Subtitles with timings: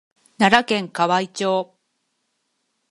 [0.39, 1.75] 奈良県河合町